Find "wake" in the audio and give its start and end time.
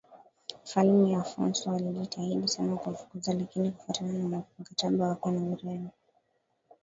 5.07-5.31